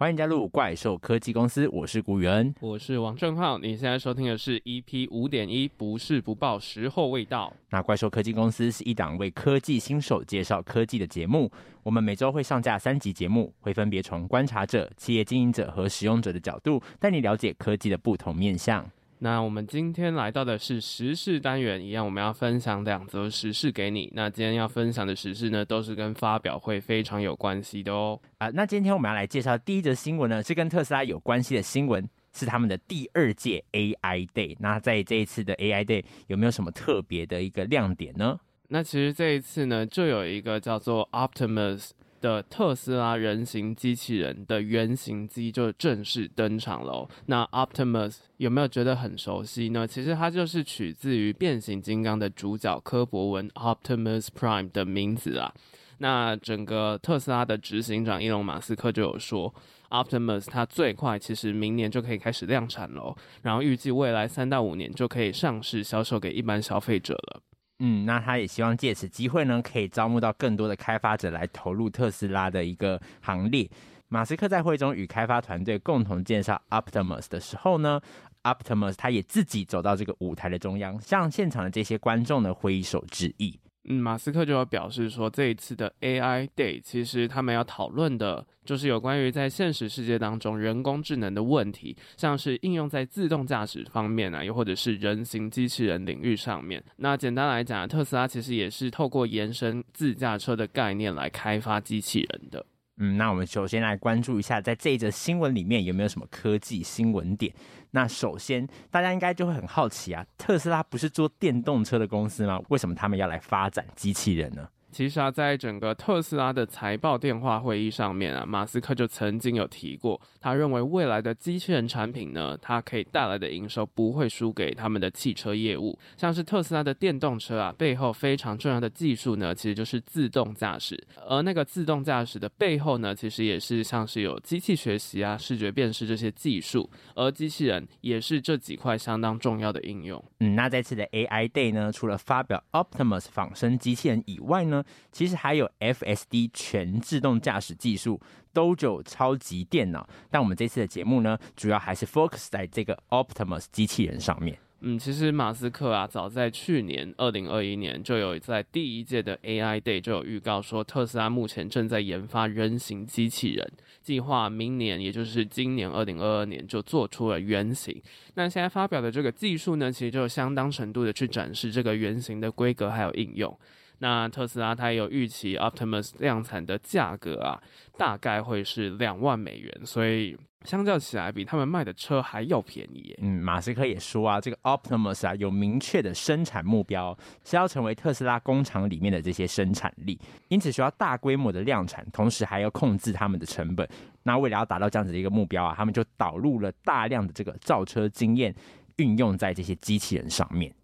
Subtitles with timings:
[0.00, 3.58] 欢迎加入怪兽科技公司，我是古元，我是王正浩。
[3.58, 7.52] 你现在收听的是 EP 五点一，不是不报，时候未到。
[7.68, 11.52] 那怪兽科技公司是一档为科技新手介绍科技的节目，
[11.82, 18.90] 我们每周会上架三集节目，会分别从观察者、企业经营者和使用者的角度，带你了解科技的不同面向。
[19.22, 24.10] 那我们今天来到的是时事单元，一样我们要分享两则时事给你。
[24.14, 28.18] 那今天要分享的时事呢，都是跟发表会非常有关系的哦。
[28.38, 34.56] 啊，那今天我们要来介绍第一则新闻呢，是跟特斯拉有关系的新闻，是他们的第二届 AI Day。
[34.58, 38.40] 那在这一次的 AI Day 有没有什么特别的一个亮点呢？
[38.68, 41.90] 那其实这一次呢，就有一个叫做 Optimus。
[42.20, 47.08] 的特斯拉人形机器人的原型机就正式登场了。
[47.26, 49.86] 那 Optimus 有没有觉得很熟悉呢？
[49.86, 55.52] 其实它就是取自于变形金刚的主角柯博文 Optimus Prime 的名字啊。
[55.98, 59.54] 那整个特斯拉的执行长伊隆马斯克就有说
[59.90, 67.42] ，Optimus 它最快其实明年就可以开始量产喽，然后预计未来三到五年就可以上市销售给一般消费者了。
[67.80, 73.68] 嗯，那他也希望借此机会呢，可以招募到更多的开发者来投入特斯拉的一个行列。
[74.08, 78.00] 马斯克在会中与开发团队共同介绍 Optimus 的时候呢
[78.42, 83.58] ，Optimus 他也自己走到这个舞台的中央，向现场的这些观众呢挥手致意。
[83.84, 96.82] 嗯，马斯克就有表示说，这一次的 AI Day 其实他们要讨论的就是有关于在现实世界当中人工智能的问题，像是应用在自动驾驶方面啊，又或者是人形机器人领域上面。
[96.96, 102.66] 那简单来讲，特斯拉其实也是透过延伸自驾车的概念来开发机器人的。
[103.02, 107.50] 嗯，那我们首先来关注一下，在这一则新闻里面有没有什么科技新闻点？
[107.92, 112.60] 那首先，大家应该就会很好奇啊，特斯拉不是做电动车的公司吗？
[112.68, 114.68] 为什么他们要来发展机器人呢？
[114.90, 125.98] 其实啊，在整个特斯拉的财报电话会议上面啊，马斯克就曾经有提过，他认为未来的机器人产品呢，它可以带来的营收不会输给他们的汽车业务。
[126.16, 131.02] 像是特斯拉的电动车啊，背后非常重要的技术呢，其实就是自动驾驶。
[131.28, 140.22] 而那个自动驾驶的背后呢，其实也是像是有机器学习啊、视觉辨识这些技术，而机器人也是这几块相当重要的应用。
[140.40, 144.79] 嗯，那这次的 AI Day 呢，除了发表 Optimus 仿生机器人以外呢，
[145.12, 148.20] 其实还有 FSD 全自动驾驶技术
[148.54, 150.08] ，Dojo 超级电脑。
[150.30, 154.58] 但我们这次的节目呢，主要还是 focus 在这个 Optimus 机器人上面。
[154.82, 163.70] 嗯，其实马斯克啊，早在去年二零二一年就有在第一届的 AI Day 就有预告说，特斯拉目前正在研发人形机器人，
[164.00, 168.00] 计划明年，也就是今年二零二二年就做出了原型。
[168.36, 173.54] 那现在发表的这个技术呢，其实就相当程度的去展示这个原型的规格还有应用。
[174.02, 177.62] 那特斯拉它也有预期 Optimus 量产的价格啊，
[177.96, 180.34] 大概会是两万美元，所以
[180.64, 183.14] 相较起来比他们卖的车还要便宜。
[183.20, 190.18] 嗯，马斯克也说啊，这个 Optimus 啊有明确的生产目标，是要成为特斯拉工厂里面的这些生产力，
[190.48, 193.86] 因此需要大规模的量产，同时还要控制他们的成本。
[194.22, 198.54] 那为了要达到这样子的一个目标啊，他们就导入了大量的这个造车经验，
[198.96, 200.74] 运用在这些机器人上面。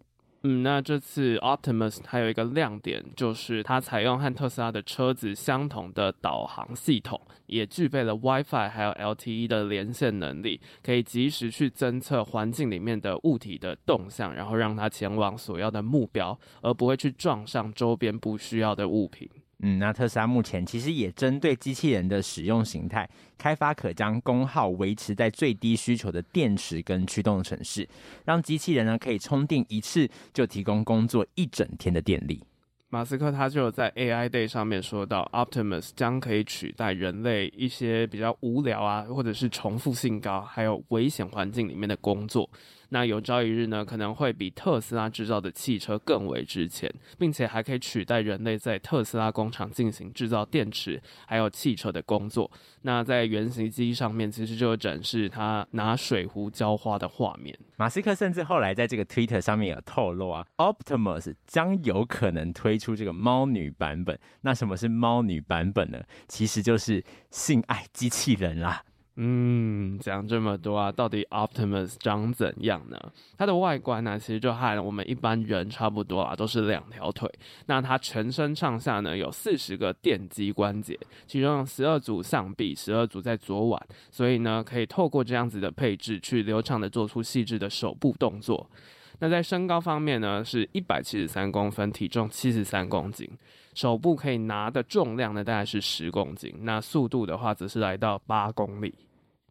[0.43, 19.27] 嗯，那这次 Optimus 还有一个亮点，就是它采用和特斯拉的车子相同的导航系统，也具备了 WiFi 还有 LTE 的连线能力，可以及时去侦测环境里面的物体的动向，然后让它前往所要的目标，而不会去撞上周边不需要的物品。
[19.59, 23.09] 嗯，那特斯拉目前其实也针对机器人的使用形态，
[23.39, 27.87] 开发可将功耗维持在最低需求的电池跟驱动程式，
[28.23, 32.43] 让机器人呢可以充电一次就提供工作一整天的电力。
[32.89, 42.49] 马斯克他就有在 AI Day 上面说到，Optimus 将可以取代人类一些比较无聊啊，或者是重复性高，还有危险环境里面的工作。
[42.89, 52.49] 那有朝一日呢，可能会比特斯拉制造的汽车更为值钱，并且还可以取代人类在特斯拉工厂进行制造电池还有汽车的工作。
[52.83, 57.57] 那在原型机上面，其实就有展示他拿水壶浇花的画面。
[57.75, 64.17] 马斯克甚至后来在这个 Twitter 上面有透露啊，Optimus 将有可能推出这个猫女版本。
[64.41, 66.01] 那什么是猫女版本呢？
[66.27, 68.83] 其实就是性爱机器人啦。
[69.19, 72.99] 嗯，讲这么多啊，到底 Optimus 长怎样呢？
[73.35, 77.27] 它的外观呢，其实就和我们一般人差不多啊，都是两条腿。
[77.65, 88.69] 那它全身上下呢，有四十个电机关节，其中有十二组上臂，十二组在左腕，所以呢，可以透过这样子的配置，去流畅的做出细致的手部动作。
[89.17, 93.27] 那在身高方面呢，是一百七十三公分，体重七十三公斤，
[93.73, 96.53] 手部可以拿的重量呢，大概是十公斤。
[96.61, 98.93] 那速度的话，则是来到八公里。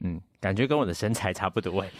[0.00, 1.90] 嗯，感觉跟我的身材差不多哎。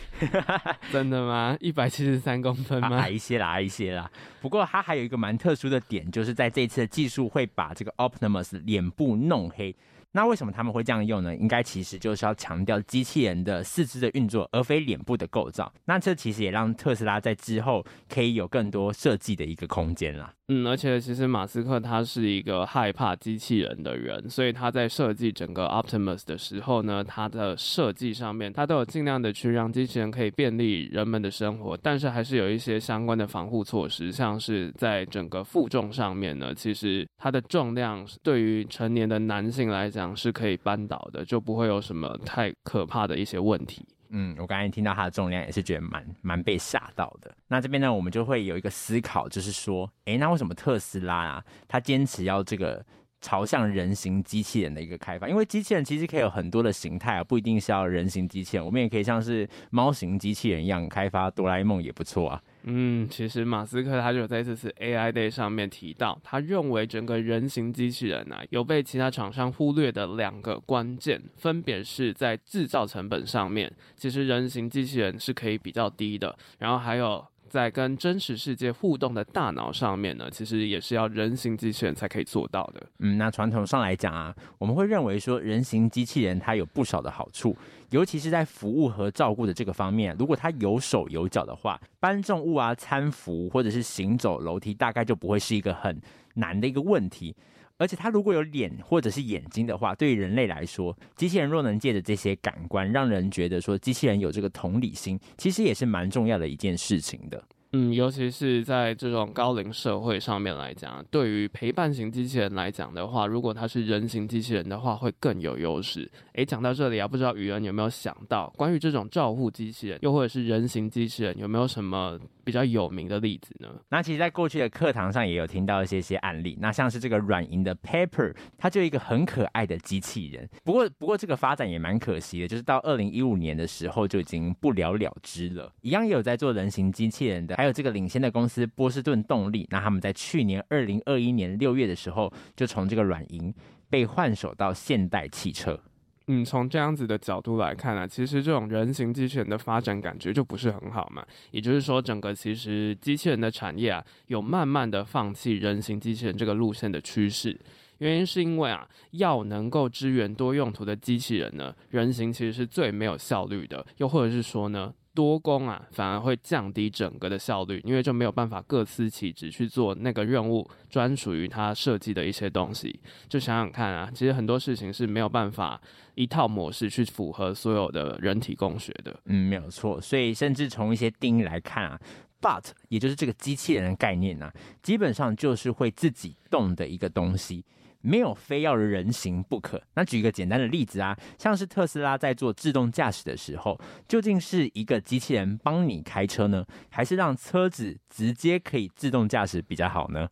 [0.93, 1.57] 真的吗？
[1.61, 2.99] 一百七十三公分吗？
[2.99, 4.11] 矮一些啦，矮一些啦。
[4.41, 9.75] 不过它还有一个蛮特殊的点，就是在这一次的技术会把这个 Optimus 脸部弄黑。
[10.13, 11.35] 那为什么他们会这样用呢？
[11.37, 15.71] 应该其实就是要强调机器人的四肢的运作，而非脸部的构造。
[15.85, 20.33] 那这其实也让特斯拉在之后可以有更多设计的一个空间啦。
[20.49, 43.85] 嗯，而且其实马斯克他是一个害怕机器人的人，所以他在设计整个 Optimus 的时候呢，他的设计上面他都有尽量的去让机器人可以便利人们的生活，但是还是有一些相关的防护措施，像是在整个负重上面呢，其实它的重量对于成年的男性来讲是可以扳倒的，就不会有什么太可怕的一些问题。
[44.11, 47.35] 嗯，我刚才听到它的重量也是觉得蛮蛮被吓到的。
[47.49, 52.85] 那这边呢，我们就会有一个思考，就是说，诶，那为什么特斯拉啊，它坚持要这个
[53.21, 55.29] 朝向人形机器人的一个开发？
[55.29, 62.43] 因为机器人其实可以有很多的形态啊，不一定是要人形机器人，我们也可以像是猫型机器人一样开发哆啦 A 梦也不错啊。
[62.69, 82.83] 嗯，其实马斯克他就在这次 AI Day 上面提到，他认为整个人形机器人啊，有被其他厂商忽略的两个关键，分别是在制造成本上面，其实人形机器人是可以比较低的，然后还有在跟真实世界互动的大脑上面呢，其实也是要人形机器人才可以做到的。
[82.99, 87.57] 嗯，那传统上来讲啊，我们会认为说人形机器人它有不少的好处。
[87.91, 95.97] 尤其是在服务和照顾的这个方面，如果它有手有脚的话，搬重物啊、搀扶或者是行走楼梯，大概就不会是一个很
[96.35, 97.35] 难的一个问题。
[97.79, 107.43] 而且他如果有脸或者是眼睛的话，对于人类来说，机器人若能借着这些感官，让人觉得说机器人有这个同理心，其实也是蛮重要的一件事情的。
[107.73, 116.11] 嗯，尤其是在这种高龄社会上面来讲，对于陪伴型机器人来讲的话，如果它是人形机器人的话，会更有优势。
[116.35, 123.69] 诶，讲到这里啊，不知道宇恩有没有想到，关于这种照护机器人，又或者是人形机器人，有没有什么比较有名的例子呢？
[123.89, 126.57] 那其实，在过去的课堂上也有听到一些些案例。
[126.61, 130.49] 那像是这个软银的 Pepper，它就一个很可爱的机器人。
[130.63, 135.73] 不过，不过这个发展也蛮可惜的，就是到二零一五年的时候就已经不了了之了。
[135.81, 143.53] 一样也有在做人形机器人的，还有这个领先的公司波士顿动力，那他们在去年二零二一年六月的时候，就从这个软银
[143.91, 145.81] 被换手到现代汽车。
[146.29, 151.25] 嗯，从这样子的角度来看啊，其实这种人形机器人的发展感觉就不是很好嘛。
[151.53, 157.57] 也就是说，整个其实机器人的产业啊，有慢慢的放弃人形机器人这个路线的趋势。
[157.99, 163.87] 原因是因为啊，要能够支援多用途的机器人呢，人形其实是最没有效率的。
[163.99, 173.01] 又或者是说呢，多工啊，反而会降低整个的效率，因为就没有办法各司其职去做那个任务专属于它设计的一些东西。
[173.29, 175.81] 就想想看啊，其实很多事情是没有办法
[176.15, 179.19] 一套模式去符合所有的人体工学的。
[179.25, 179.99] 嗯，没有错。
[179.99, 181.99] 所以甚至从一些定义来看啊
[182.41, 187.65] ，But 也就是这个机器人的概念呢、啊，基本上就是会自己动的一个东西。
[188.07, 189.83] 没有非要人形不可。
[189.95, 200.29] 那举一个简单的例子啊，像是特斯拉在做自动驾驶的时候，究竟是一个机器人帮你开车呢，还是让车子直接可以自动驾驶比较好呢？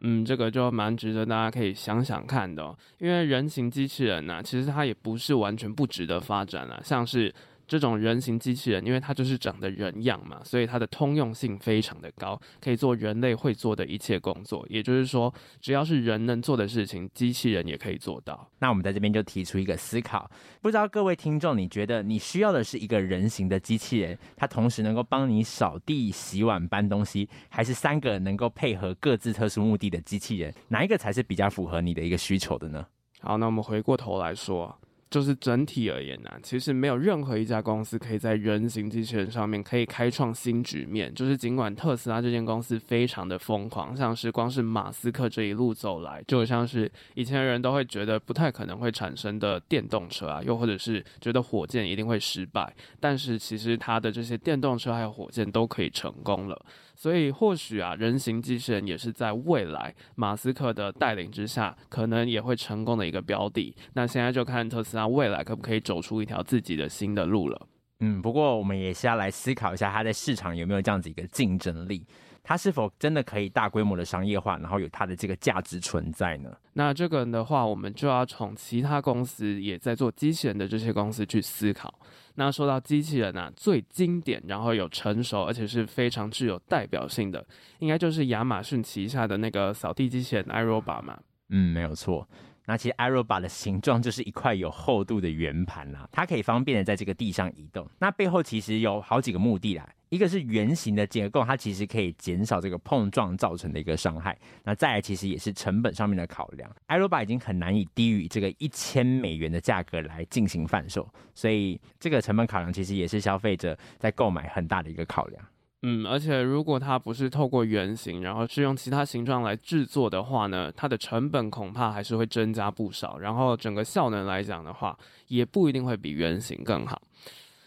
[0.00, 7.34] 嗯，这个就蛮值得大家可以想想看的，因为人形机器人呢，其实它也不是完全不值得发展啊，像是。
[7.66, 14.64] 这种人形机器人，因为它就是长得人样嘛，所以它的通用性非常的高，可以做人类会做的一切工作。
[14.70, 18.48] 也就是说，只要是人能做的事情，机器人也可以做到。
[18.60, 20.30] 那我们在这边就提出一个思考，
[20.62, 30.54] 不知道各位听众，你觉得你需要的是一个人形的机器人，它同时能够帮你扫地、洗碗、搬东西，还是三个能够配合各自特殊目的的机器人？
[30.68, 32.86] 哪一个才是比较符合你的一个需求的呢？
[33.20, 34.78] 好，那我们回过头来说。
[35.08, 41.14] 就是整体而言呢、其实没有任何一家公司可以在人形机器人上面可以开创新局面。
[41.14, 56.60] 就是尽管特斯拉这间公司非常的疯狂，像是光是马斯克这一路走来，就像是以前的人都会觉得不太可能会产生的电动车啊，又或者是觉得火箭一定会失败，但是其实它的这些电动车还有火箭都可以成功了。
[56.96, 63.76] 所以或许啊，人形机器人也是在未来马斯克的带领之下，可能也会成功的一个标的。
[63.92, 67.68] 那现在就看特斯拉未来可不可以走出一条自己的新的路了。
[68.00, 72.06] 嗯，不过我们也是要来思考一下，它在市场有没有这样子一个竞争力。
[72.48, 76.56] 它是否真的可以大规模的商业化，然后有它的这个价值存在呢？
[76.74, 81.92] 那这个的话，我们就要从其他公司也在做机器人的这些公司去思考。
[82.36, 87.44] 那说到机器人啊，最经典，然后有成熟，而且是非常具有代表性的，
[87.80, 91.18] 应该就是亚马逊旗下的那个扫地机器人 iRobot 嘛。
[91.48, 92.28] 嗯，没有错。
[92.66, 97.88] 那其实 iRobot 的形状就是一块有厚度的圆盘啦，它可以方便的在这个地上移动。
[97.98, 104.36] 那背后其实有好几个目的啦，一个是圆形的结构，它其实可以减少这个碰撞造成的一个伤害。
[104.64, 115.44] 那再来其实也是成本上面的考量，iRobot 已经很难以低于这个一千美元的价格来进行贩售，所以这个成本考量其实也是消费者在购买很大的一个考量。
[115.82, 123.18] 嗯，而且如果它不是透过圆形，然后是用其他形状来制作的话呢，它的成本恐怕还是会增加不少。
[123.18, 127.00] 然后整个效能来讲的话，也不一定会比圆形更好。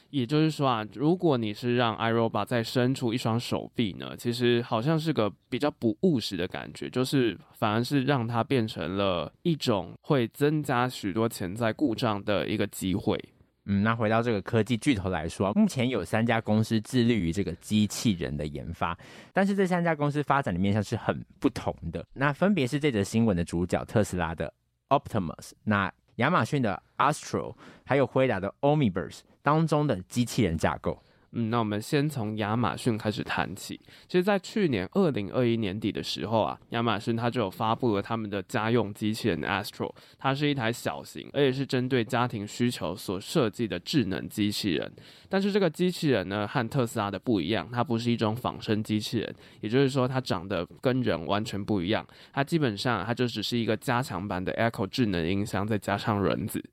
[0.10, 13.24] 也就是说啊，如果你是让 iRobot 再伸出一双手臂呢，其实好像是个比较不务实的感觉，就是反而是让它变成了一种会增加许多潜在故障的一个机会。
[13.66, 18.98] 嗯，那回到这个科技巨头来说，目前有三家公司致力于这个机器人的研发，
[19.32, 22.04] 但是这三家公司发展的面向是很不同的。
[22.14, 24.52] 那分别是这则新闻的主角特斯拉的
[24.90, 31.02] Optimus，那亚马逊的 Astro，还有辉达的 Omniverse 当中的机器人架构。
[31.32, 33.80] 嗯，那我们先从亚马逊开始谈起。
[34.08, 44.92] 其实，在去年二零二一年底的时候啊，亚马逊它就有发布了他们的家用机器人 Astro，它是一台小型，而且是针对家庭需求所设计的智能机器人。
[45.30, 52.06] 但是这个机器人呢，和特斯拉的不一样，它不是一种仿生机器人，也就是说，它长得跟人完全不一样。
[52.34, 56.64] 它基本上，它就只是一个加强版的 Echo 智能音箱，再加上轮子。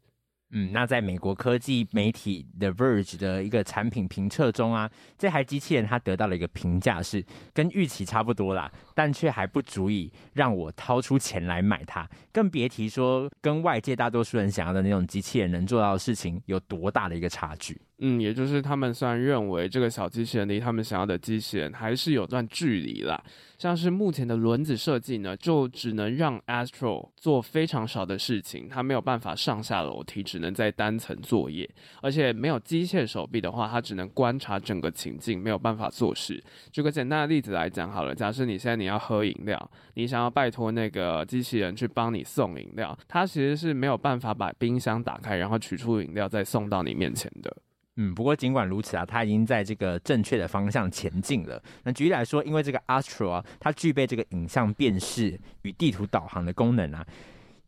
[0.51, 4.89] 嗯，那在美国科技媒体 The Verge 的一个产品评测中啊，
[5.19, 17.81] 这台机器人它得到了一个评价是跟预期差不多啦，但却还不足以让我掏出钱来买它，更别提说跟外界大多数人想要的那种机器人能做到的事情有多大的一个差距。
[17.99, 23.19] 嗯，也就是他们虽然认为这个小机器人离他们想要的机器人还是有段距离啦。
[23.57, 31.67] 像是目前的轮子设计呢，就只能让 Astro 做非常少的事情，它没有办法上下楼梯，只能在单层作业，
[32.03, 36.45] 而且没有机械手臂的话，它只能观察整个情境，没有办法做事。
[36.71, 47.57] 举个简单的例子来讲好了，假设你现在你要喝饮料，你想要拜托那个机器人去帮你送饮料，它其实是没有办法把冰箱打开，然后取出饮料再送到你面前的。
[47.97, 51.63] 嗯，不过尽管如此啊，它已经在这个正确的方向前进了。
[51.83, 57.07] 那举例来说，因为这个 Astro 啊，它具备这个影像辨识与地图导航的功能啊，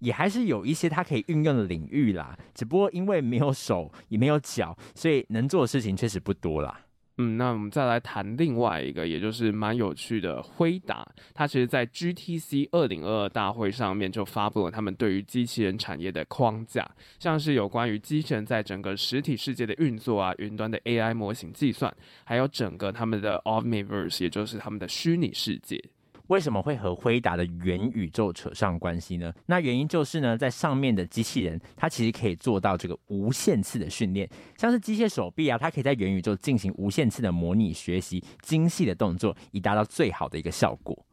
[0.01, 2.39] 也还是有一些它可以运用的领域啦。
[2.55, 6.79] 只不过因为没有手也没有脚，所以能做的事情确实不多啦。
[7.21, 11.07] 嗯，那我们再来谈另外一个，也就是蛮有趣的辉达。
[11.35, 25.83] 它其实，在 GTC 二零二二大会上面就发布了他们对于机器人产业的框架，像是有关于机器人在整个实体世界的运作啊，云端的 AI 模型计算，还有整个他们的 Omniverse，也就是他们的虚拟世界。
[26.29, 29.33] 为什么会和辉达的元宇宙扯上关系呢？
[29.47, 41.05] 那原因就是呢，在上面的机器人，它其实可以做到这个无限次的训练，像是机械手臂啊，它可以在元宇宙进行无限次的模拟学习精细的动作，以达到最好的一个效果。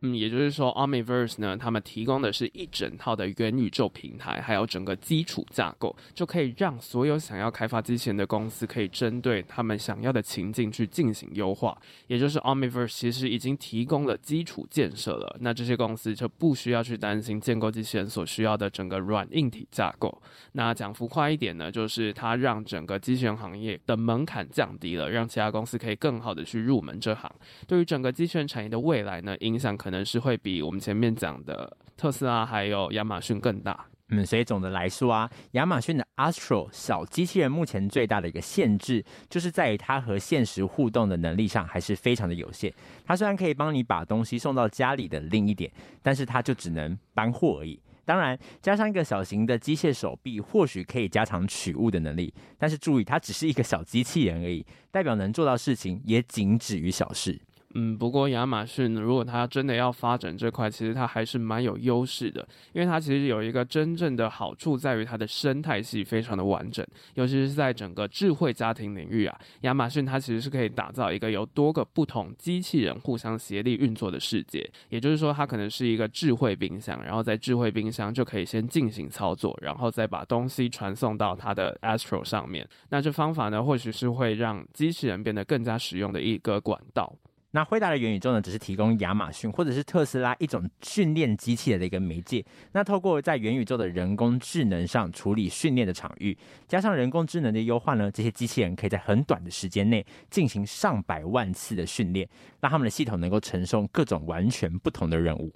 [0.00, 11.76] 嗯，也就是说，Omniverse 呢，他们提供的是一整套的元宇宙平台，还有整个基础架构，就可以让所有想要开发机器人的公司，可以针对他们想要的情境去进行优化。
[12.06, 20.22] 也就是 Omniverse 其实已经提供了基础建设了，那这些公司就不需要去担心建构机器人所需要的整个软硬体架构。
[20.52, 27.28] 那讲浮夸一点呢，就是它让整个机器人行业的门槛降低了，让其他公司可以更好的去入门这行。
[27.66, 29.87] 对于整个机器人产业的未来呢，影响可。
[29.88, 33.86] 可能是会比我们前面讲的特斯拉还有亚马逊更大。
[34.10, 42.70] 嗯，所以总的来说啊，亚马逊的 Astro 小机器人目前最大的一个限制，就是在于它和现实互动的能力上还是非常的有限。
[43.06, 47.80] 它虽然可以帮你把东西送到家里的另一点，但是它就只能搬货而已。
[48.04, 57.40] 当然，加上一个小型的机械手臂，或许可以加强取物的能力，但是注意，它只是一个小机器人而已，代表能做到事情也仅止于小事。
[57.74, 66.84] 嗯，不过亚马逊如果它真的要发展这块，其实它还是蛮有优势的，因为它其实有一个真正的好处在于它的生态系非常的完整，
[67.14, 82.66] 尤其是在整个智慧家庭领域啊，亚马逊它其实是可以打造一个由多个不同机器人互相协力运作的世界，也就是说，它可能是一个智慧冰箱，然后在智慧冰箱就可以先进行操作，然后再把东西传送到它的 Astro 上面。
[82.88, 87.14] 那这方法呢，或许是会让机器人变得更加实用的一个管道。
[87.52, 92.44] 那辉达的元宇宙呢，只是提供亚马逊或者是特斯拉一种训练机器人的一个媒介。
[92.72, 96.36] 那透过在元宇宙的人工智能上处理训练的场域，
[96.66, 102.28] 加上人工智能的优化呢，这些机器人可以在很短的时间内进行上百万次的训练，
[102.60, 105.50] 让他们的系统能够承受各种完全不同的任务。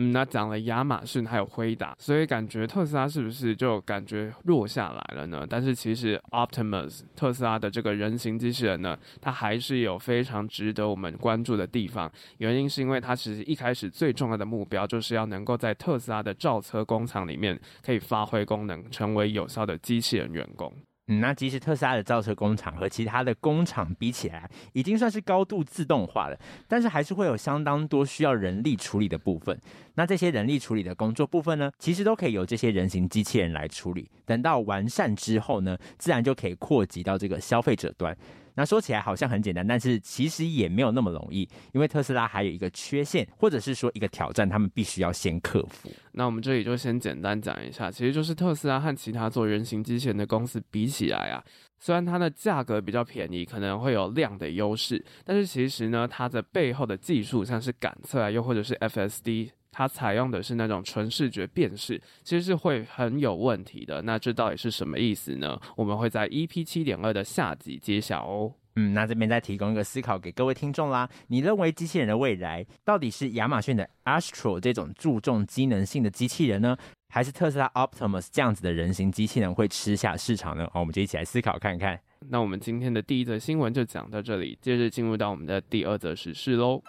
[0.00, 5.44] 嗯，那讲了亚马逊还有辉达，所以感觉特斯拉是不是就感觉弱下来了呢？
[5.48, 12.10] 但是其实 Optimus 特斯拉的这个人形机器人呢，它还是有非常值得我们关注的地方。
[12.38, 20.72] 原因是因为它其实一开始最重要的目标就是要能够在特斯拉的造车工厂里面可以发挥功能，成为有效的机器人员工。
[21.08, 26.38] 嗯，那其实特斯拉的造车工厂和其他的工厂比起来，已经算是高度自动化了，
[26.68, 29.58] 但是还是会有相当多需要人力处理的部分。
[29.94, 34.10] 那这些人力处理的工作部分呢，其实都可以由这些人形机器人来处理。
[34.24, 38.16] 等到完善之后呢，自然就可以扩及到这个消费者端。
[38.58, 45.88] 那说起来好像很简单，但是其实也没有那么容易，因为特斯拉还有一个缺陷，或者是说一个挑战，他们必须要先克服。
[46.10, 51.40] 那我们这里就先简单讲一下，其实就是特斯拉和其他做人形机器人的公司比起来啊，
[51.78, 59.50] 虽然它的价格比较便宜，可能会有量的优势，但是其实呢，它的背后的技术，像是感测啊，又或者是 FSD。
[59.70, 64.02] 它采用的是那种纯视觉辨识，其实是会很有问题的。
[64.02, 65.60] 那这到底是什么意思呢？
[65.76, 68.52] 我们会在 EP 七点二的下集揭晓哦。
[68.76, 71.08] 嗯，那这边再提供一个思考给各位听众啦。
[71.26, 76.76] 你认为机器人的未来到底是亚马逊的 Astro 这种注重机能性的机器人呢，
[77.08, 80.68] 还是特斯拉 Optimus 这样子的人形机器人会吃下市场呢？
[80.72, 81.98] 好，我们就一起来思考看看。
[82.28, 86.80] 那我们今天的第一则新闻就讲到这里，接着进入到我们的第二则时事喽。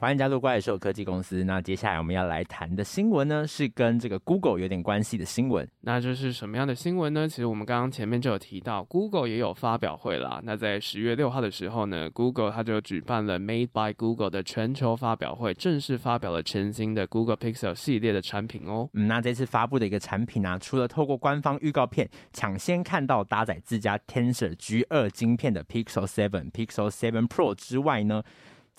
[0.00, 1.44] 欢迎加入怪兽科技公司。
[1.44, 5.68] 那接下来我们要来谈的新闻呢，是跟这个 Google 有点关系的新闻。
[5.82, 7.28] 那就是什么样的新闻呢？
[7.28, 10.40] 其实我们刚刚前面就有提到，Google 也有发表会啦。
[10.42, 18.88] 那在十月六号的时候呢，Google 它就举办了 Made by Google 的全球发表会，正式发表了全新的 Google Pixel 系列的产品哦。
[18.94, 28.22] 嗯，那这次发布的一个产品啊，除了透过官方预告片抢先看到搭载自家 Tensor G2 晶片的 Pixel 7、Pixel 7 Pro 之外呢，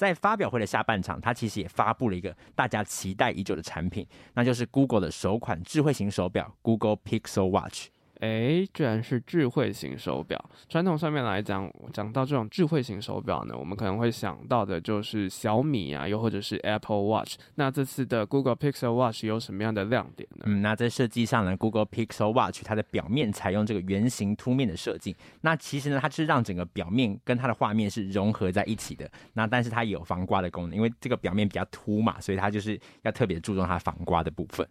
[0.01, 4.03] 在发表会的下半场，它其实也发布了一个大家期待已久的产品，
[4.33, 7.89] 那就是 Google 的首款智慧型手表 Google Pixel Watch。
[8.21, 10.39] 哎，居然是智慧型手表。
[10.69, 17.37] 传统上面来讲，讲到这种智慧型手表呢，我们可能会想到的就是小米啊，又或者是 Apple Watch。
[17.55, 20.45] 那这次的 Google Pixel Watch 有什么样的亮点呢？
[20.45, 25.15] 嗯，那在设计上呢，Google Pixel Watch 它的表面采用这个圆形凸面的设计。
[25.41, 29.11] 那其实呢，它是让整个表面跟它的画面是融合在一起的。
[29.33, 34.67] 那但是它有防刮的功能，因为这个表面比较凸嘛，所以它就是要特别注重它防刮的部分。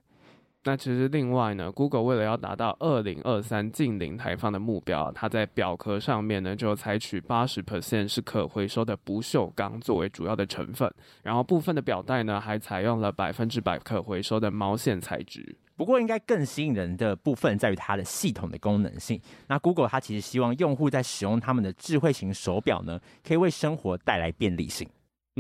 [0.63, 10.93] 那其实另外呢，Google 为了要达到二零二三净零排放的目标，它在表壳上面呢就采取八十 percent 是可回收的不锈钢作为主要的成分，
[11.23, 15.57] 然后部分的表带呢还采用了百分之百可回收的毛线材质。
[15.77, 19.19] 不过，应该更吸引人的部分在于它的系统的功能性。
[19.49, 24.87] 那 Google 它其实希望用户在使用他们的智慧型手表呢，可以为生活带来便利性。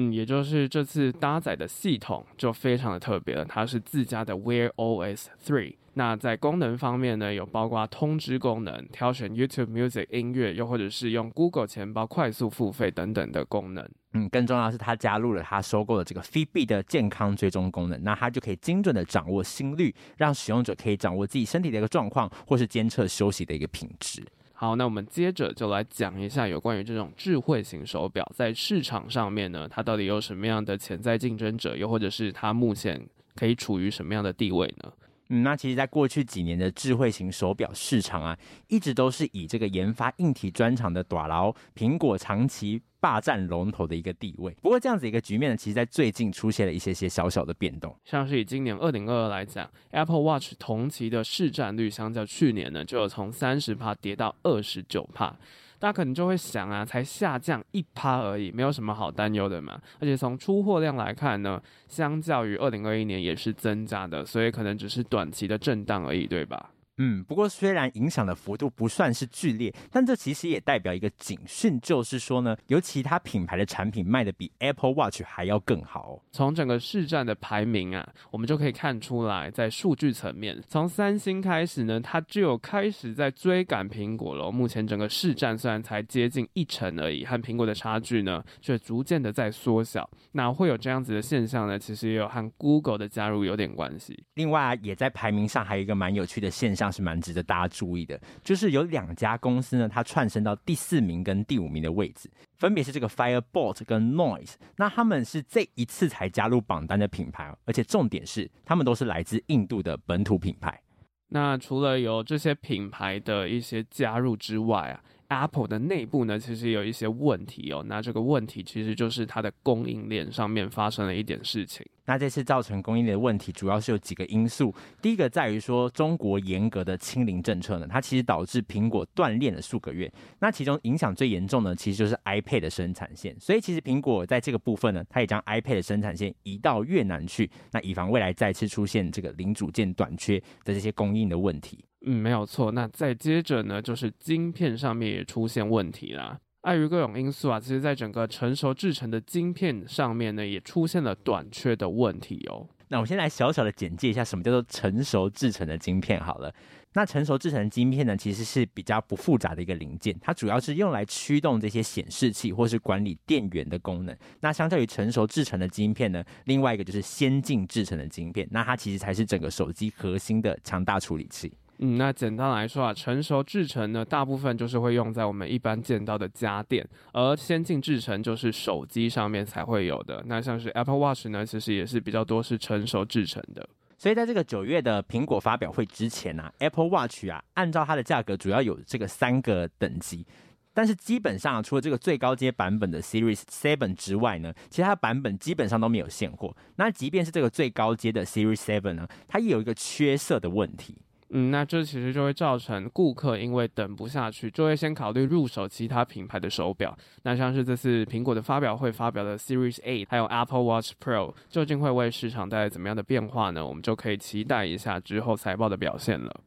[0.00, 5.74] 嗯，也就是这次搭载的系统就非常的特别了，它是自家的 Wear OS 3。
[5.94, 13.86] 那在功能方面呢，有包括通知功能、挑选 YouTube Music 音乐，又或者是用 Google 钱包快速付费等等的功能。
[14.12, 24.24] 嗯，更重要的是，它加入了它收购的这个 Fitbit 的健康追踪功能，那它就可以精准的掌握心率，让使用者可以掌握自己身体的一个状况，或是监测休息的一个品质。
[24.60, 34.92] 好，那我们接着就来讲一下有关于这种智慧型手表在市场上面呢，它到底有什么样的潜在竞争者，又或者是它目前可以处于什么样的地位呢？
[35.30, 38.36] 嗯，那其实，在过去几年的智慧型手表市场啊，
[38.68, 47.96] 一直都是以这个研发硬体专长的大佬苹果长期霸占龙头的一个地位，不过这样子一个局面呢，其实在最近出现了一些些小小的变动。
[48.04, 55.36] 像是以今年二零二二来讲，Apple Watch 同期的市占率相较去年呢，就有从三十帕跌到二十九帕。
[55.80, 59.80] 大家可能就会想啊，才下降一趴而已，没有什么好担忧的嘛。
[59.98, 66.70] 而且从出货量来看呢，相较于二零二一年也是增加的，所以可能只是短期的震荡而已，对吧？
[67.02, 76.20] 嗯，不过虽然影响的幅度不算是剧烈，但这其实也代表一个警讯，就是说呢，有其他品牌的产品卖的比 Apple Watch 还要更好。
[76.30, 84.50] 从整个市占的排名啊，我们就可以看出来，在数据层面，从三星开始呢，它就有开始在追赶苹果了。
[84.50, 90.06] 目前整个市占虽然才接近一成而已，和苹果的差距呢，却逐渐的在缩小。
[90.32, 94.22] 那会有这样子的现象呢，其实也有和 Google 的加入有点关系。
[94.34, 96.89] 另外啊，也在排名上还有一个蛮有趣的现象。
[96.90, 104.54] 是蛮值得大家注意的，就是有两家公司呢，它窜升到第四名跟第五名的位置，分别是这个 Firebolt 跟 Noise。
[104.76, 110.80] 那他们是这一次才加入榜单的品牌，而且重点是他们都是来自印度的本土品牌。
[111.28, 115.02] 那除了有这些品牌的一些加入之外啊。
[115.30, 117.84] Apple 的内部呢，其实有一些问题哦。
[117.86, 121.86] 那这个问题其实就是它的供应链上面发生了一点事情。
[122.06, 124.74] 那这次造成供应链的问题，主要是有几个因素。
[125.00, 130.10] 第一个在于说，中国严格的清零政策呢，它其实导致苹果断链了数个月。
[130.40, 133.38] 那其中影响最严重的，其实就是 iPad 的生产线。
[133.38, 141.84] 所以其实苹果在这个部分呢，它也将 iPad 的生产线移到越南去，那以防未来再次出现这个零组件短缺的这些供应的问题。
[142.06, 142.72] 嗯，没有错。
[142.72, 146.38] 那再接着呢，就是晶片上面也出现问题啦。
[146.62, 152.68] 碍于各种因素啊，其实在整个成熟制程的晶片上面呢，也出现了短缺的问题哦。
[152.88, 156.52] 那我们先来小小的简介一下，什么叫做成熟制程的晶片好了。
[156.92, 164.14] 那成熟制程的晶片呢，其实是比较不复杂的一个零件，它主要是用来驱动这些显示器或是管理电源的功能。
[164.40, 171.52] 那相较于成熟制程的晶片呢，另外一个就是先进制程的晶片，那它其实才是整个手机核心的强大处理器。
[171.82, 180.22] 嗯，那简单来说啊，成熟制程呢，大部分就是会用在我们一般见到的家电，而先进制程就是手机上面才会有的。
[180.26, 183.66] 那像是 Apple Watch 呢，其实也是比较多是成熟制程的。
[183.96, 190.26] 所以在这个九月的苹果发表会之前啊，Apple Watch 啊，按照它的价格主要有这个三个等级，
[190.74, 196.54] 但是基本上除了这个最高阶版本的 Series Seven 之外呢，其他版本基本上都没有现货。
[196.76, 200.98] 那即便是这个最高阶的 Series Seven 呢，它也有一个缺色的问题。
[201.32, 206.96] 嗯，那这其实就会造成顾客因为等不下去，就会先考虑入手其他品牌的手表。
[207.22, 213.64] 那像是这次苹果的发表会发表的 Series 8，还有 Apple Watch Pro，究竟会为市场带来怎么样的变化呢？
[213.64, 216.40] 我们就可以期待一下之后财报的表现了。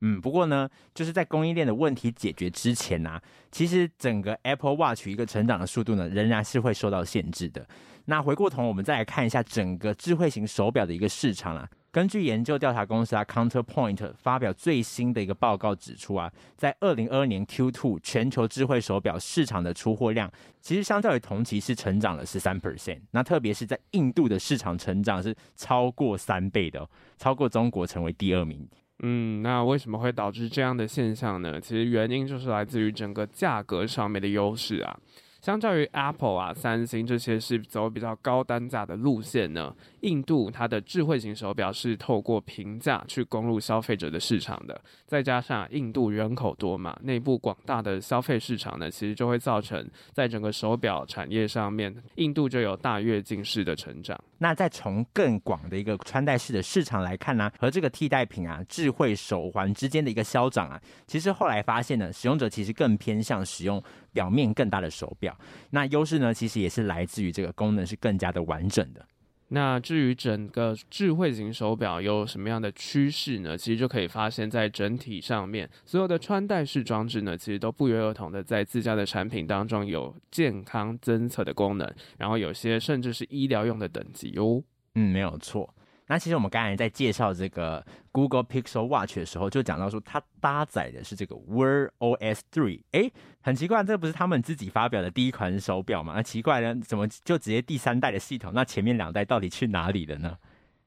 [0.00, 3.22] 嗯，不过呢，就是在供应链的问题解决之前呢、啊，
[3.52, 7.66] 其实整个 Apple Watch 一个成长的速度呢，仍然是会受到限制的。
[8.06, 11.68] 那回过头，我们再来看一下整个智慧型手表的一个市场啊。
[11.92, 23.00] 根据研究调查公司啊，Counterpoint 发表最新的一个报告指出啊，在二零二二年 Q2 全球智慧手表市场的出货量，其实相较于同期是成长了十三 percent。
[23.10, 28.68] 那特别是在印度的市场成长是超过三倍的，超过中国成为第二名。
[29.02, 31.60] 嗯，那为什么会导致这样的现象呢？
[31.60, 34.96] 其实原因就是来自于整个价格上面的优势啊。
[35.40, 44.80] 相较于 Apple 啊、三星这些是走比较高单价的路线呢，印度它的智慧型手表是透过平价去攻入消费者的市场的。
[45.06, 54.18] 再加上印度人口多嘛，内部广大的消费市场呢，其实就会造成在整个手表产业上面，印度就有大跃进式的成长。
[54.38, 63.82] 那再从更广的一个穿戴式的市场来看呢、和这个替代品啊、智慧手环之间的一个消长啊，其实后来发现呢，使用者其实更偏向使用
[64.12, 65.36] 表面更大的手表。
[65.70, 69.04] 那优势呢，其实也是来自于这个功能是更加的完整的。
[69.52, 73.58] 那至于整个智慧型手表有什么样的趋势呢？
[73.58, 84.62] 其实就可以发现，在整体上面，所有的穿戴式装置呢，其实都不约而同的在自家的产品当中有健康侦测的功能，然后有些甚至是医疗用的等级哦。
[84.94, 85.74] 嗯，没有错。
[86.10, 92.80] 那其实我们刚才在介绍这个 Google Pixel Watch 的时候，就讲到说它搭载的是这个 Wear OS 3。
[92.90, 96.14] 诶，很奇怪，这不是他们自己发表的第一款手表吗？
[96.16, 98.50] 那奇怪呢，怎么就直接第三代的系统？
[98.52, 100.36] 那前面两代到底去哪里了呢？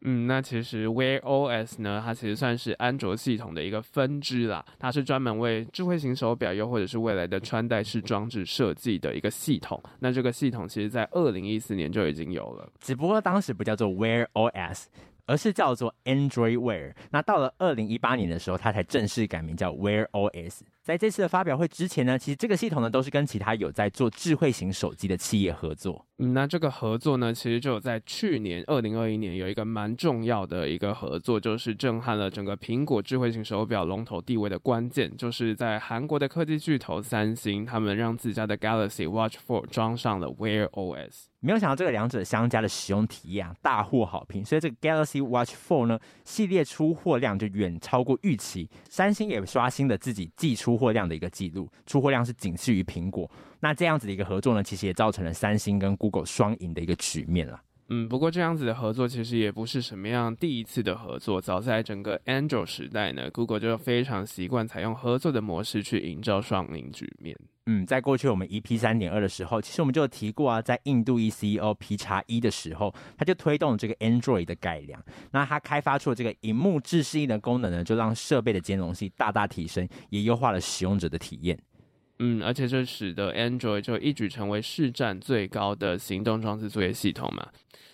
[0.02, 4.66] 嗯，那其实 Wear OS 呢，它其实算是安卓系统的一个分支啦。
[4.78, 9.82] 它是专门为智慧型手表又或者是未来的穿戴式装置设计的一个系统。
[10.00, 14.88] 那这个系统其实在二零一四年就已经有了，只不过当时不叫做 Wear OS。
[15.26, 20.62] 而是叫做 Android Wear，那到了二零一八年的时候，它才正式改名叫 Wear OS。
[20.82, 26.06] 在这次的发表会之前呢，其实这个系统呢都是跟其他有在做智慧型手机的企业合作。
[26.18, 41.28] 嗯，那这个合作呢，其实就在去年二零二一年有一个蛮重要的一个合作，就是震撼了整个苹果智慧型手表龙头地位的关键，就是在韩国的科技巨头三星，他们让自家的 Galaxy Watch 4装上了 Wear OS。
[41.44, 48.70] 没有想到这个两者相加的使用体验啊，大获好评，所以这个 Galaxy Watch 4呢系列出货量就远超过预期。
[48.90, 53.30] 三星也刷新了自己季出货量的一个记录，出货量是仅次于苹果。
[53.60, 57.62] 那这样子的一个合作呢，其实也造成了三星跟 Google 双赢的一个局面了。
[57.90, 67.38] 嗯，不过这样子的合作其实也不是什么样第一次的合作，早在整个 Android 时代呢，Google 就非常习惯采用合作的模式去营造双赢局面。
[67.65, 75.02] 嗯，在过去我们 EP 三点二的时候，其实我们就提过啊，在印度 ECO P 号一的时候，它就推动了这个 Android 的改良。
[75.32, 81.58] 那它开发出了这个荧幕自适应的功能呢，就让设备的兼容性大大提升，也优化了使用者的体验。
[82.26, 87.46] 嗯，而且这使得 Android 就一举成为市占最高的行动装置作业系统嘛。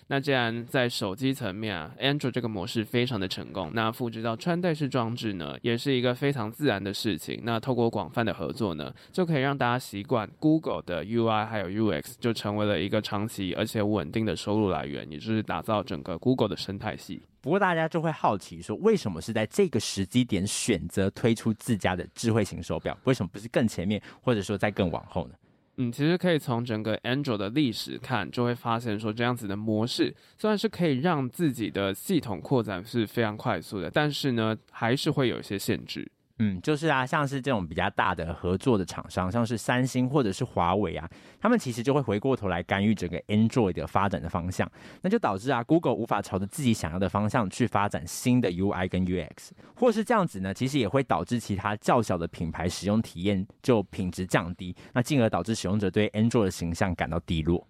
[0.06, 7.40] 那既然在手机层面啊，Android 这个模式非常的成功，那复制到穿戴式装置呢，也是一个非常自然的事情。
[7.42, 17.22] 那透过广泛的合作呢，就可以让大家习惯 Google 的 UI 还有 UX，就成为了一个长期而且稳定的收入来源，也就是打造整个 Google 的生态系。
[17.40, 22.96] 不过大家就会好奇说，为什么是在这个时机点选择推出自家的智慧型手表？
[23.04, 25.34] 为什么不是更前面，或者说再更往后呢？
[25.76, 36.10] 嗯，其实可以从整个 Android 的历史看，就会发现说，这样子的模式虽然是可以让自己的系统扩展是非常快速的，但是呢，还是会有一些限制。
[36.42, 41.06] 嗯，就是啊，像是这种比较大的合作的厂商，像是三星或者是华为啊，
[41.38, 44.66] 他们其实就会回过头来干预整个 Android 的发展的方向，
[45.02, 57.68] 那就导致啊，Google 无法朝着自己想要的方向去发展新的 UI 跟 UX，或是这样子呢，其实也会导致其他较小的品牌使用体验就品质降低，那进而导致使用者对 Android 的形象感到低落。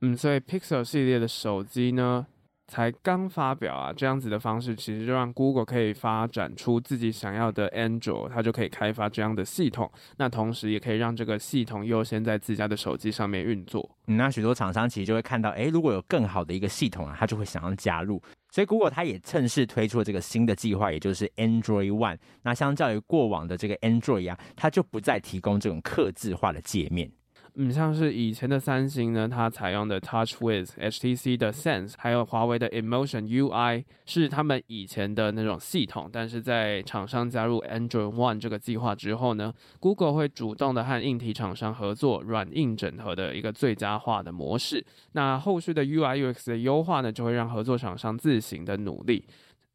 [0.00, 2.26] 嗯，所以 Pixel 系列的手机呢，
[2.68, 9.90] 才刚发表啊，这样子的方式其实就让 Google 可以发展出自己想要的 Android，它就可以开发这样的系统。
[10.16, 13.88] 那同时也可以让这个系统优先在自家的手机上面运作。
[14.06, 18.20] 那许多厂商其实就会看到，诶，如果有更好的一个系统啊，他就会想要加入。
[18.50, 22.16] 所以 Google 它也趁势推出了这个新的计划，也就是 Android One。
[22.42, 27.10] 那相较于过往的这个 Android 啊，它就不再提供这种刻制化的界面。
[27.58, 36.10] 嗯，像是以前的三星呢，它采用的 TouchWiz、HTC 的 Sense，还有华为的 Emotion UI，是他们以前的那种系统。
[36.12, 44.84] 但是在厂商加入 Android One 这个计划之后呢，Google 会主动的和硬体厂商合作，软硬整合的一个最佳化的模式。
[45.12, 49.24] 那后续的 UI UX 的优化呢，就会让合作厂商自行的努力。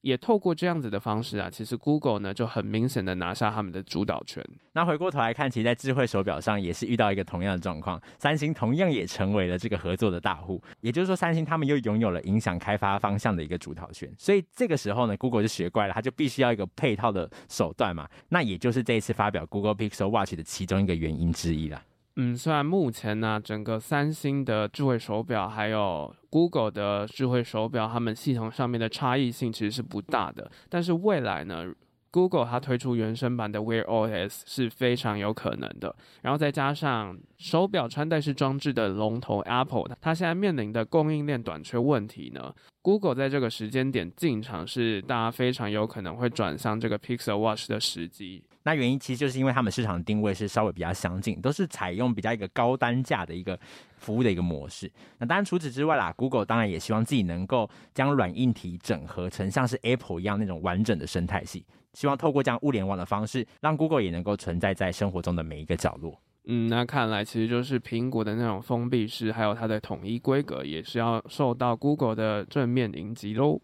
[0.02, 4.44] 也透过这样子的方式啊，其实 Google 呢就很明显的拿下他们的主导权。
[4.74, 10.62] 那回过头来看，其实，在智慧手表上也是遇到一个同样的状况，三星同样也成为了这个合作的大户。
[10.80, 14.12] 也就是说，三星他们又拥有了影响开发方向的一个主导权。
[14.18, 18.10] 所以这个时候呢，Google 就学乖了，他就必须要一个配套的手段嘛。
[18.30, 21.82] 那也就是这一次发表 Google Pixel Watch 的其中一个原因之一了。
[22.18, 31.66] 嗯，虽然目前呢，整个三星的智慧手表还有 Google 的智慧手表，它们系统上面的差异性其实是不大的，但是未来呢
[32.12, 35.96] ，Google 它推出原生版的 Wear OS 是非常有可能的。
[36.22, 48.44] 然后再加上手表穿戴式装置的龙头 Apple，它现在面临的供应链短缺问题呢，Google 在这个时间点进场是大家非常有可能会转向这个 Pixel Watch 的时机。
[48.64, 53.60] 那原因其实就是因为他们市场定位是稍微比较相近，都是采用比较一个高单价的一个
[53.98, 54.92] 服务的一个模式。
[55.18, 66.20] 那当然除此之外啦，Google 当然也希望自己能够将软硬体整合成像是 Apple 一样那种完整的生态系，希望透过这样物联网的方式，让 Google 也能够存在在生活中的每一个角落。
[66.46, 73.62] 嗯，那看来其实就是苹果的那种封闭式，还有它的统一规格，也是要受到 Google 的正面迎击喽。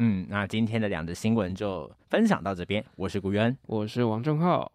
[0.00, 2.84] 嗯，那今天的两则新闻就分享到这边。
[2.94, 4.70] 我是古渊，我是王正浩。